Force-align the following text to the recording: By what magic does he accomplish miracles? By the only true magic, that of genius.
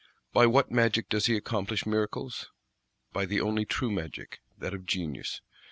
By 0.33 0.47
what 0.47 0.71
magic 0.71 1.09
does 1.09 1.27
he 1.27 1.35
accomplish 1.37 1.85
miracles? 1.85 2.49
By 3.13 3.25
the 3.27 3.39
only 3.39 3.65
true 3.65 3.91
magic, 3.91 4.39
that 4.57 4.73
of 4.73 4.87
genius. 4.87 5.41